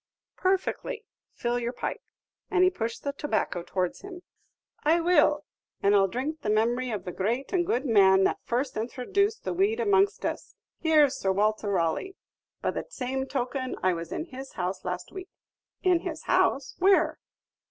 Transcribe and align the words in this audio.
"Perfectly; 0.37 1.05
fill 1.31 1.59
your 1.59 1.73
pipe." 1.73 2.01
And 2.49 2.63
he 2.63 2.71
pushed 2.71 3.03
the 3.03 3.13
tobacco 3.13 3.61
towards 3.61 4.01
him. 4.01 4.23
"I 4.83 4.99
will; 4.99 5.45
and 5.83 5.93
I 5.95 5.99
'll 5.99 6.07
drink 6.07 6.41
the 6.41 6.49
memory 6.49 6.89
of 6.89 7.05
the 7.05 7.11
great 7.11 7.53
and 7.53 7.67
good 7.67 7.85
man 7.85 8.23
that 8.23 8.39
first 8.43 8.75
intro 8.77 9.05
duced 9.05 9.43
the 9.43 9.53
weed 9.53 9.79
amongst 9.79 10.25
us 10.25 10.55
Here's 10.79 11.19
Sir 11.19 11.31
Walter 11.31 11.69
Raleigh! 11.69 12.15
By 12.63 12.71
the 12.71 12.85
same 12.89 13.27
token, 13.27 13.75
I 13.83 13.93
was 13.93 14.11
in 14.11 14.25
his 14.25 14.53
house 14.53 14.83
last 14.83 15.11
week." 15.11 15.29
"In 15.83 15.99
his 15.99 16.23
house! 16.23 16.73
where?" 16.79 17.19